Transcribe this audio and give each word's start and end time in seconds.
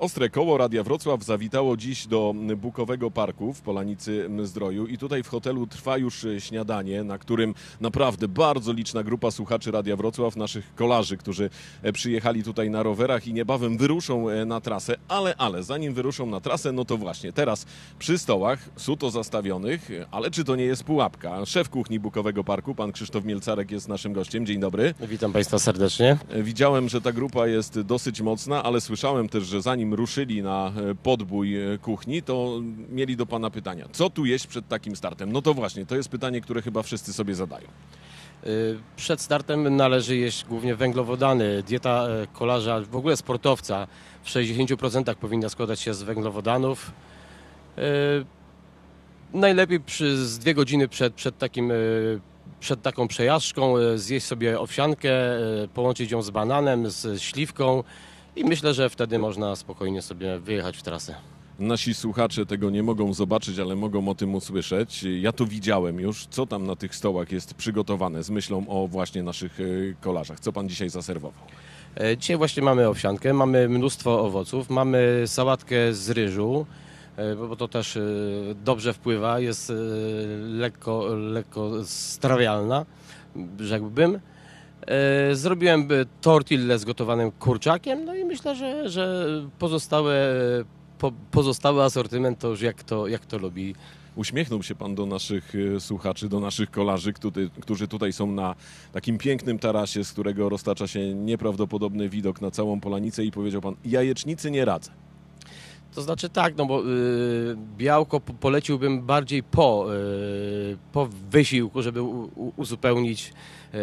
Ostre 0.00 0.30
koło 0.30 0.58
Radia 0.58 0.82
Wrocław 0.82 1.24
zawitało 1.24 1.76
dziś 1.76 2.06
do 2.06 2.34
Bukowego 2.56 3.10
Parku 3.10 3.52
w 3.52 3.60
Polanicy 3.60 4.30
Zdroju 4.42 4.86
i 4.86 4.98
tutaj 4.98 5.22
w 5.22 5.28
hotelu 5.28 5.66
trwa 5.66 5.98
już 5.98 6.26
śniadanie, 6.38 7.04
na 7.04 7.18
którym 7.18 7.54
naprawdę 7.80 8.28
bardzo 8.28 8.72
liczna 8.72 9.02
grupa 9.02 9.30
słuchaczy 9.30 9.70
Radia 9.70 9.96
Wrocław, 9.96 10.36
naszych 10.36 10.74
kolarzy, 10.74 11.16
którzy 11.16 11.50
przyjechali 11.92 12.42
tutaj 12.42 12.70
na 12.70 12.82
rowerach 12.82 13.26
i 13.26 13.32
niebawem 13.32 13.78
wyruszą 13.78 14.26
na 14.46 14.60
trasę, 14.60 14.96
ale, 15.08 15.34
ale 15.38 15.62
zanim 15.62 15.94
wyruszą 15.94 16.26
na 16.26 16.40
trasę, 16.40 16.72
no 16.72 16.84
to 16.84 16.96
właśnie 16.96 17.32
teraz 17.32 17.66
przy 17.98 18.18
stołach, 18.18 18.58
suto 18.76 19.10
zastawionych, 19.10 19.90
ale 20.10 20.30
czy 20.30 20.44
to 20.44 20.56
nie 20.56 20.64
jest 20.64 20.84
pułapka? 20.84 21.46
Szef 21.46 21.68
kuchni 21.68 22.00
Bukowego 22.00 22.44
Parku, 22.44 22.74
pan 22.74 22.92
Krzysztof 22.92 23.24
Mielcarek 23.24 23.70
jest 23.70 23.88
naszym 23.88 24.12
gościem. 24.12 24.46
Dzień 24.46 24.60
dobry. 24.60 24.94
Witam 25.00 25.32
Państwa 25.32 25.58
serdecznie. 25.58 26.18
Widziałem, 26.42 26.88
że 26.88 27.00
ta 27.00 27.12
grupa 27.12 27.46
jest 27.46 27.80
dosyć 27.80 28.20
mocna, 28.20 28.62
ale 28.62 28.80
słyszałem 28.80 29.28
też, 29.28 29.44
że 29.44 29.62
zanim 29.62 29.89
ruszyli 29.94 30.42
na 30.42 30.72
e, 30.90 30.94
podbój 30.94 31.56
e, 31.56 31.78
kuchni, 31.78 32.22
to 32.22 32.60
mieli 32.90 33.16
do 33.16 33.26
Pana 33.26 33.50
pytania. 33.50 33.88
Co 33.92 34.10
tu 34.10 34.24
jeść 34.24 34.46
przed 34.46 34.68
takim 34.68 34.96
startem? 34.96 35.32
No 35.32 35.42
to 35.42 35.54
właśnie, 35.54 35.86
to 35.86 35.96
jest 35.96 36.08
pytanie, 36.08 36.40
które 36.40 36.62
chyba 36.62 36.82
wszyscy 36.82 37.12
sobie 37.12 37.34
zadają. 37.34 37.68
Y, 38.46 38.78
Przed 38.96 39.20
startem 39.20 39.76
należy 39.76 40.16
jeść 40.16 40.44
głównie 40.44 40.74
węglowodany. 40.74 41.62
Dieta 41.62 42.08
e, 42.08 42.26
kolarza, 42.26 42.80
w 42.80 42.96
ogóle 42.96 43.16
sportowca 43.16 43.86
w 44.22 44.28
60% 44.28 45.14
powinna 45.14 45.48
składać 45.48 45.80
się 45.80 45.94
z 45.94 46.02
węglowodanów. 46.02 46.92
Najlepiej 49.32 49.80
przy, 49.80 50.26
z 50.26 50.38
dwie 50.38 50.54
godziny 50.54 50.88
przed, 50.88 51.14
przed, 51.14 51.38
takim, 51.38 51.72
przed 52.60 52.82
taką 52.82 53.08
przejażdżką 53.08 53.74
zjeść 53.96 54.26
sobie 54.26 54.60
owsiankę, 54.60 55.10
połączyć 55.74 56.10
ją 56.10 56.22
z 56.22 56.30
bananem, 56.30 56.90
z 56.90 57.20
śliwką 57.20 57.84
i 58.36 58.44
myślę, 58.44 58.74
że 58.74 58.90
wtedy 58.90 59.18
można 59.18 59.56
spokojnie 59.56 60.02
sobie 60.02 60.38
wyjechać 60.38 60.76
w 60.76 60.82
trasę. 60.82 61.14
Nasi 61.58 61.94
słuchacze 61.94 62.46
tego 62.46 62.70
nie 62.70 62.82
mogą 62.82 63.14
zobaczyć, 63.14 63.58
ale 63.58 63.76
mogą 63.76 64.08
o 64.08 64.14
tym 64.14 64.34
usłyszeć. 64.34 65.02
Ja 65.20 65.32
to 65.32 65.46
widziałem 65.46 66.00
już, 66.00 66.26
co 66.26 66.46
tam 66.46 66.66
na 66.66 66.76
tych 66.76 66.94
stołach 66.96 67.32
jest 67.32 67.54
przygotowane 67.54 68.22
z 68.22 68.30
myślą 68.30 68.64
o 68.68 68.86
właśnie 68.86 69.22
naszych 69.22 69.60
e, 69.60 69.64
kolarzach. 70.00 70.40
Co 70.40 70.52
Pan 70.52 70.68
dzisiaj 70.68 70.88
zaserwował? 70.90 71.40
E, 72.00 72.16
Dzisiaj 72.16 72.36
właśnie 72.36 72.62
mamy 72.62 72.88
owsiankę, 72.88 73.32
mamy 73.34 73.68
mnóstwo 73.68 74.20
owoców, 74.24 74.70
mamy 74.70 75.22
sałatkę 75.26 75.94
z 75.94 76.10
ryżu, 76.10 76.66
e, 77.16 77.36
bo 77.36 77.56
to 77.56 77.68
też 77.68 77.98
dobrze 78.64 78.92
wpływa, 78.92 79.40
jest 79.40 79.72
lekko, 80.42 81.06
lekko 81.14 81.70
strawialna, 81.84 82.86
rzekłbym. 83.60 84.20
E, 84.86 85.34
Zrobiłem 85.34 85.80
e, 85.80 85.86
tortillę 86.20 86.78
z 86.78 86.84
gotowanym 86.84 87.30
kurczakiem, 87.32 88.04
no 88.04 88.14
i 88.14 88.24
myślę, 88.24 88.56
że, 88.56 88.88
że 88.88 89.26
pozostałe, 89.58 90.34
po, 90.98 91.12
pozostały 91.30 91.82
asortyment 91.82 92.38
to 92.38 92.48
już 92.48 92.60
jak 92.60 92.82
to, 92.82 93.08
jak 93.08 93.26
to 93.26 93.38
lubi 93.38 93.74
Uśmiechnął 94.16 94.62
się 94.62 94.74
Pan 94.74 94.94
do 94.94 95.06
naszych 95.06 95.52
e, 95.76 95.80
słuchaczy, 95.80 96.28
do 96.28 96.40
naszych 96.40 96.70
kolarzy, 96.70 97.12
którzy 97.60 97.88
tutaj 97.88 98.12
są 98.12 98.26
na 98.26 98.54
takim 98.92 99.18
pięknym 99.18 99.58
tarasie, 99.58 100.04
z 100.04 100.12
którego 100.12 100.48
roztacza 100.48 100.86
się 100.86 101.14
nieprawdopodobny 101.14 102.08
widok 102.08 102.40
na 102.40 102.50
całą 102.50 102.80
Polanicę 102.80 103.24
i 103.24 103.30
powiedział 103.30 103.60
Pan, 103.60 103.76
jajecznicy 103.84 104.50
nie 104.50 104.64
radzę. 104.64 104.90
To 105.94 106.02
znaczy 106.02 106.28
tak, 106.28 106.56
no 106.56 106.66
bo 106.66 106.82
y, 106.82 107.56
białko 107.76 108.20
po- 108.20 108.32
poleciłbym 108.32 109.02
bardziej 109.02 109.42
po, 109.42 109.86
y, 109.94 110.76
po 110.92 111.08
wysiłku, 111.30 111.82
żeby 111.82 112.02
u, 112.02 112.24
u, 112.36 112.52
uzupełnić 112.56 113.32
y, 113.74 113.78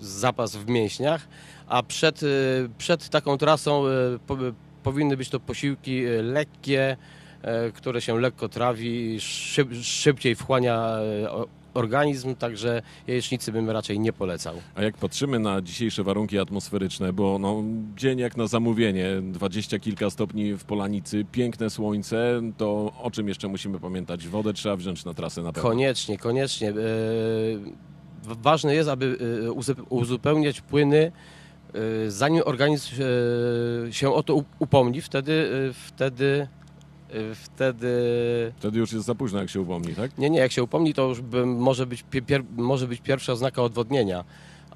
zapas 0.00 0.56
w 0.56 0.68
mięśniach, 0.68 1.28
a 1.68 1.82
przed, 1.82 2.22
y, 2.22 2.68
przed 2.78 3.08
taką 3.08 3.38
trasą 3.38 3.86
y, 3.86 3.90
po, 4.26 4.36
powinny 4.82 5.16
być 5.16 5.28
to 5.30 5.40
posiłki 5.40 6.06
y, 6.06 6.22
lekkie, 6.22 6.96
które 7.74 8.00
się 8.00 8.20
lekko 8.20 8.48
trawi, 8.48 9.20
szyb, 9.20 9.68
szybciej 9.82 10.34
wchłania 10.34 10.96
organizm, 11.76 12.34
także 12.34 12.82
jajecznicy 13.06 13.52
bym 13.52 13.70
raczej 13.70 14.00
nie 14.00 14.12
polecał. 14.12 14.54
A 14.74 14.82
jak 14.82 14.96
patrzymy 14.96 15.38
na 15.38 15.62
dzisiejsze 15.62 16.02
warunki 16.04 16.38
atmosferyczne, 16.38 17.12
bo 17.12 17.38
no, 17.38 17.62
dzień 17.96 18.18
jak 18.18 18.36
na 18.36 18.46
zamówienie, 18.46 19.06
dwadzieścia 19.22 19.78
kilka 19.78 20.10
stopni 20.10 20.54
w 20.54 20.64
Polanicy, 20.64 21.24
piękne 21.32 21.70
słońce, 21.70 22.40
to 22.56 22.92
o 23.02 23.10
czym 23.10 23.28
jeszcze 23.28 23.48
musimy 23.48 23.80
pamiętać? 23.80 24.28
Wodę 24.28 24.52
trzeba 24.52 24.76
wziąć 24.76 25.04
na 25.04 25.14
trasę 25.14 25.42
na 25.42 25.52
pewno. 25.52 25.70
Koniecznie, 25.70 26.18
koniecznie. 26.18 26.70
E, 26.70 26.74
Ważne 28.42 28.74
jest, 28.74 28.88
aby 28.88 29.18
e, 29.46 29.50
uzu- 29.50 29.84
uzupełniać 29.88 30.60
płyny, 30.60 31.12
e, 31.74 32.10
zanim 32.10 32.42
organizm 32.44 32.94
się 33.90 34.12
o 34.12 34.22
to 34.22 34.42
upomni, 34.58 35.00
wtedy, 35.00 35.48
wtedy, 35.86 36.48
wtedy, 37.34 37.92
Wtedy 38.58 38.78
już 38.78 38.92
jest 38.92 39.06
za 39.06 39.14
późno, 39.14 39.38
jak 39.38 39.50
się 39.50 39.60
upomni, 39.60 39.94
tak? 39.94 40.18
nie, 40.18 40.30
nie, 40.30 40.38
jak 40.38 40.52
się 40.52 40.62
upomni, 40.62 40.94
to 40.94 41.08
już 41.08 41.20
by, 41.20 41.46
może, 41.46 41.86
być 41.86 42.04
pie- 42.12 42.22
pier, 42.22 42.42
może 42.56 42.88
być 42.88 43.00
pierwsza 43.00 43.32
oznaka 43.32 43.62
odwodnienia. 43.62 44.24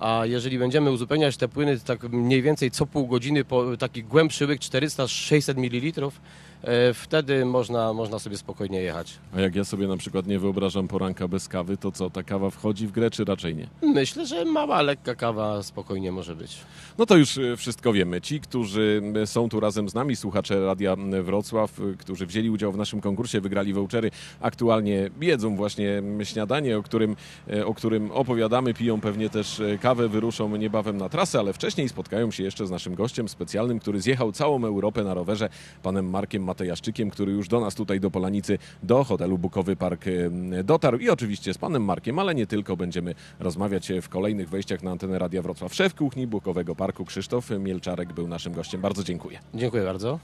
A 0.01 0.23
jeżeli 0.27 0.59
będziemy 0.59 0.91
uzupełniać 0.91 1.37
te 1.37 1.49
płyny 1.49 1.81
tak 1.81 2.03
mniej 2.13 2.43
więcej 2.43 2.71
co 2.71 2.87
pół 2.87 3.07
godziny 3.07 3.45
po 3.45 3.77
taki 3.77 4.05
głębszy 4.05 4.47
łyk 4.47 4.61
400-600 4.61 5.57
ml, 5.57 6.11
wtedy 6.95 7.45
można, 7.45 7.93
można 7.93 8.19
sobie 8.19 8.37
spokojnie 8.37 8.83
jechać. 8.83 9.19
A 9.37 9.41
jak 9.41 9.55
ja 9.55 9.65
sobie 9.65 9.89
na 9.89 9.97
przykład 9.97 10.27
nie 10.27 10.39
wyobrażam 10.39 10.89
poranka 10.89 11.29
bez 11.29 11.49
kawy, 11.49 11.77
to 11.77 11.93
co, 11.93 12.11
ta 12.11 12.23
kawa 12.23 12.51
wchodzi 12.51 12.87
w 12.87 12.93
grę, 12.93 13.11
czy 13.11 13.25
raczej 13.25 13.57
nie? 13.57 13.69
Myślę, 13.83 14.27
że 14.27 14.45
mała, 14.45 14.83
lekka 14.83 15.15
kawa 15.15 15.63
spokojnie 15.63 16.13
może 16.13 16.37
być. 16.37 16.57
No 16.99 17.07
to 17.07 17.17
już 17.17 17.39
e, 17.39 17.57
wszystko 17.57 17.93
wiemy. 17.93 18.21
Ci, 18.21 18.41
którzy 18.41 19.03
e, 19.23 19.27
są 19.27 19.49
tu 19.49 19.61
razem 19.61 19.89
z 19.89 19.95
nami, 19.95 20.17
słuchacze 20.17 20.67
Radia 20.67 20.97
Wrocław, 21.23 21.81
e, 21.81 21.97
którzy 21.97 22.27
wzięli 22.27 22.51
udział 22.51 22.73
w 22.73 22.77
naszym 22.77 23.01
konkursie, 23.01 23.41
wygrali 23.41 23.73
vouchery, 23.73 24.11
aktualnie 24.41 25.11
jedzą 25.21 25.57
właśnie 25.57 26.03
śniadanie, 26.25 26.79
o 26.79 26.83
którym, 26.83 27.17
e, 27.51 27.67
o 27.67 27.75
którym 27.75 28.11
opowiadamy, 28.11 28.75
piją 28.75 29.01
pewnie 29.01 29.31
też 29.31 29.61
e, 29.61 29.79
kawę, 29.79 30.09
wyruszą 30.09 30.57
niebawem 30.57 30.97
na 30.97 31.09
trasę, 31.09 31.39
ale 31.39 31.53
wcześniej 31.53 31.89
spotkają 31.89 32.31
się 32.31 32.43
jeszcze 32.43 32.67
z 32.67 32.71
naszym 32.71 32.95
gościem 32.95 33.29
specjalnym, 33.29 33.79
który 33.79 34.01
zjechał 34.01 34.33
całą 34.33 34.65
Europę 34.65 35.05
na 35.05 35.15
rowerze, 35.15 35.49
panem 35.83 36.11
Markiem 36.11 36.43
Matejaszczykiem, 36.51 37.11
który 37.11 37.33
już 37.33 37.49
do 37.49 37.61
nas 37.61 37.75
tutaj 37.75 38.01
do 38.01 38.11
Polanicy, 38.11 38.59
do 38.83 39.05
hotelu 39.05 39.39
Bukowy 39.39 39.77
Park 39.77 40.05
e, 40.07 40.65
dotarł 40.65 40.99
i 40.99 41.09
oczywiście 41.11 41.55
z 41.55 41.59
panem 41.59 41.85
Markiem, 41.85 42.19
ale 42.19 42.35
nie 42.35 42.47
tylko, 42.47 42.77
będziemy 42.77 43.15
rozmawiać 43.41 43.93
w 44.03 44.09
kolejnych 44.09 44.49
wejściach 44.49 44.83
na 44.83 44.91
antenę 44.91 45.19
Radia 45.19 45.43
Wrocław. 45.43 45.75
Szef 45.75 45.95
kuchni 45.95 46.27
Bukowego 46.27 46.77
Parku 46.77 47.05
Krzysztof 47.05 47.51
Mielczarek 47.51 48.13
był 48.13 48.29
naszym 48.29 48.53
gościem. 48.53 48.81
Bardzo 48.81 49.05
dziękuję. 49.05 49.39
Dziękuję 49.55 49.85
bardzo. 49.85 50.21